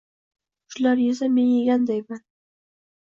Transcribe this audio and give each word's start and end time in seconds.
Shular 0.71 0.97
yesa, 1.03 1.27
men 1.29 1.47
yegandayman. 1.55 2.21